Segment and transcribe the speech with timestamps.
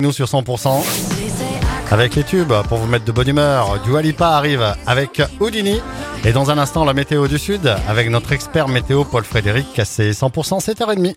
[0.00, 0.84] Nous sur 100%
[1.90, 3.82] avec les tubes pour vous mettre de bonne humeur.
[3.82, 5.80] Dua Lipa arrive avec Houdini
[6.24, 10.12] et dans un instant la météo du sud avec notre expert météo Paul Frédéric c'est
[10.12, 11.16] 100% 7h30.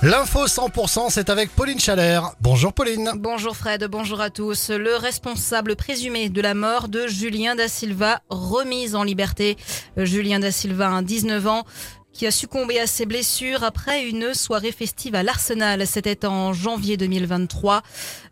[0.00, 2.30] L'info 100% c'est avec Pauline Chalère.
[2.40, 3.10] Bonjour Pauline.
[3.16, 4.70] Bonjour Fred, bonjour à tous.
[4.70, 9.58] Le responsable présumé de la mort de Julien Da Silva remise en liberté.
[9.98, 11.64] Julien Da Silva a 19 ans
[12.16, 15.86] qui a succombé à ses blessures après une soirée festive à l'Arsenal.
[15.86, 17.82] C'était en janvier 2023.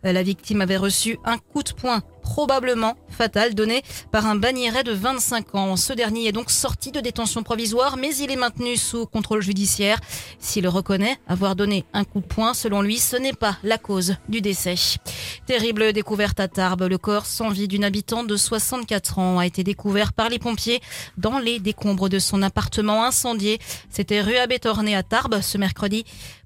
[0.01, 4.91] La victime avait reçu un coup de poing probablement fatal donné par un bannieret de
[4.91, 5.75] 25 ans.
[5.77, 9.99] Ce dernier est donc sorti de détention provisoire, mais il est maintenu sous contrôle judiciaire.
[10.39, 14.15] S'il reconnaît avoir donné un coup de poing, selon lui, ce n'est pas la cause
[14.27, 14.75] du décès.
[15.45, 16.87] Terrible découverte à Tarbes.
[16.89, 20.81] Le corps sans vie d'une habitante de 64 ans a été découvert par les pompiers
[21.17, 23.59] dans les décombres de son appartement incendié.
[23.89, 26.05] C'était rue Abétorné à Tarbes ce mercredi.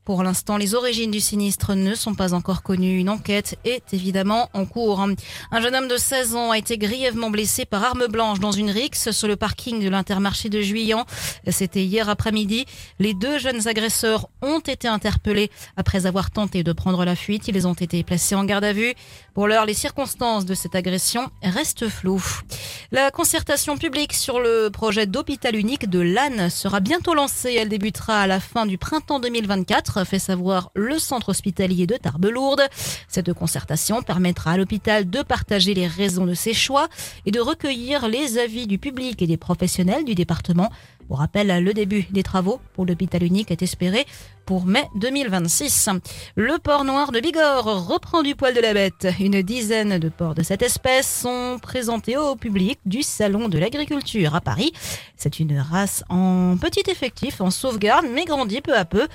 [0.09, 2.97] Pour l'instant, les origines du sinistre ne sont pas encore connues.
[2.97, 5.05] Une enquête est évidemment en cours.
[5.51, 8.71] Un jeune homme de 16 ans a été grièvement blessé par arme blanche dans une
[8.71, 11.05] rixe sur le parking de l'intermarché de Juillan.
[11.47, 12.65] C'était hier après-midi.
[12.97, 17.47] Les deux jeunes agresseurs ont été interpellés après avoir tenté de prendre la fuite.
[17.47, 18.95] Ils ont été placés en garde à vue.
[19.35, 22.41] Pour l'heure, les circonstances de cette agression restent floues.
[22.91, 27.53] La concertation publique sur le projet d'hôpital unique de Lannes sera bientôt lancée.
[27.59, 32.67] Elle débutera à la fin du printemps 2024 fait savoir le centre hospitalier de Tarbes-Lourdes.
[33.07, 36.87] Cette concertation permettra à l'hôpital de partager les raisons de ses choix
[37.25, 40.69] et de recueillir les avis du public et des professionnels du département.
[41.09, 44.05] Pour rappel, le début des travaux pour l'hôpital unique est espéré
[44.45, 45.89] pour mai 2026.
[46.35, 49.07] Le port noir de Bigorre reprend du poil de la bête.
[49.19, 54.35] Une dizaine de porcs de cette espèce sont présentés au public du Salon de l'agriculture
[54.35, 54.71] à Paris.
[55.15, 59.07] C'est une race en petit effectif, en sauvegarde, mais grandit peu à peu.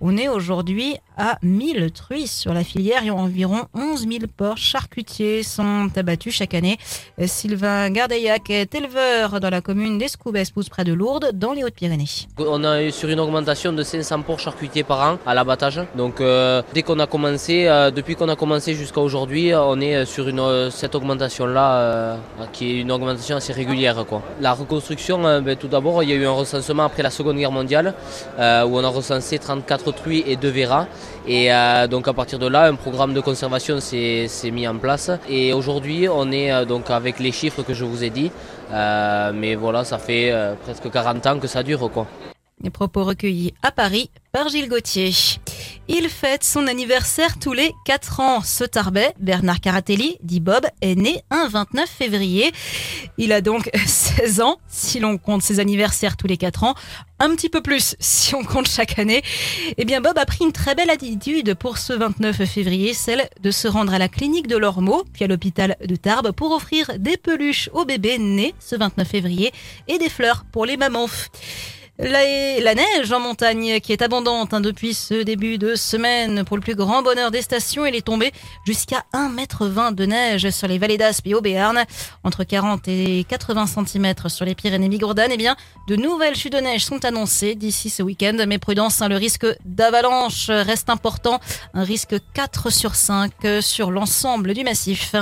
[0.00, 5.42] On est aujourd'hui à 1000 truies sur la filière et environ 11 000 porcs charcutiers
[5.42, 6.78] sont abattus chaque année.
[7.26, 12.04] Sylvain Gardeillac est éleveur dans la commune d'Escoubès-Pousse près de Lourdes dans les Hautes-Pyrénées.
[12.38, 15.80] On a eu sur une augmentation de 500 porcs charcutiers par an à l'abattage.
[15.96, 20.04] Donc euh, dès qu'on a commencé, euh, depuis qu'on a commencé jusqu'à aujourd'hui, on est
[20.04, 22.16] sur une, cette augmentation-là euh,
[22.52, 24.04] qui est une augmentation assez régulière.
[24.40, 27.36] La reconstruction, euh, ben, tout d'abord, il y a eu un recensement après la Seconde
[27.36, 27.94] Guerre mondiale
[28.38, 30.86] euh, où on a recensé 34 truies et deux verras.
[31.26, 35.10] Et euh, donc à partir de là, un programme de conservation s'est mis en place.
[35.28, 38.30] Et aujourd'hui, on est donc avec les chiffres que je vous ai dit.
[39.34, 40.32] mais voilà, ça fait
[40.64, 41.90] presque 40 ans que ça dure.
[41.90, 42.06] quoi.
[42.62, 45.12] Les propos recueillis à Paris par Gilles Gauthier.
[45.88, 48.42] Il fête son anniversaire tous les 4 ans.
[48.42, 52.52] Ce Tarbet, Bernard Caratelli, dit Bob, est né un 29 février.
[53.18, 56.74] Il a donc 16 ans, si l'on compte ses anniversaires tous les 4 ans.
[57.18, 59.22] Un petit peu plus, si on compte chaque année.
[59.76, 63.50] Eh bien, Bob a pris une très belle attitude pour ce 29 février, celle de
[63.50, 67.16] se rendre à la clinique de l'Ormeau, puis à l'hôpital de Tarbes, pour offrir des
[67.16, 69.52] peluches aux bébés nés ce 29 février
[69.88, 71.08] et des fleurs pour les mamans.
[72.02, 76.44] La, neige en montagne qui est abondante hein, depuis ce début de semaine.
[76.44, 78.32] Pour le plus grand bonheur des stations, elle est tombée
[78.64, 81.84] jusqu'à 1,20 m de neige sur les vallées d'Aspe et au Béarn.
[82.24, 85.56] Entre 40 et 80 cm sur les Pyrénées-Bigourdanes, eh bien,
[85.88, 88.44] de nouvelles chutes de neige sont annoncées d'ici ce week-end.
[88.48, 91.38] Mais prudence, hein, le risque d'avalanche reste important.
[91.74, 95.14] Un risque 4 sur 5 sur l'ensemble du massif.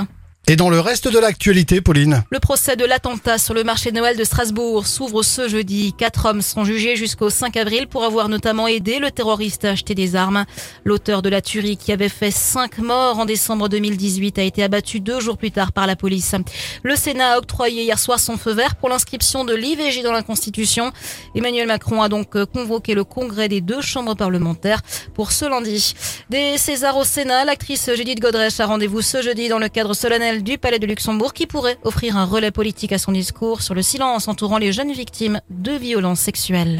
[0.51, 2.23] Et dans le reste de l'actualité, Pauline?
[2.31, 5.93] Le procès de l'attentat sur le marché de Noël de Strasbourg s'ouvre ce jeudi.
[5.95, 9.93] Quatre hommes sont jugés jusqu'au 5 avril pour avoir notamment aidé le terroriste à acheter
[9.93, 10.45] des armes.
[10.85, 15.01] L'auteur de la tuerie qui avait fait cinq morts en décembre 2018 a été abattu
[15.01, 16.33] deux jours plus tard par la police.
[16.81, 20.23] Le Sénat a octroyé hier soir son feu vert pour l'inscription de l'IVG dans la
[20.23, 20.91] Constitution.
[21.35, 24.81] Emmanuel Macron a donc convoqué le congrès des deux chambres parlementaires
[25.13, 25.93] pour ce lundi.
[26.31, 30.38] Des Césars au Sénat, l'actrice Judith Godrèche a rendez-vous ce jeudi dans le cadre solennel
[30.43, 33.81] du Palais de Luxembourg qui pourrait offrir un relais politique à son discours sur le
[33.81, 36.77] silence entourant les jeunes victimes de violences sexuelles.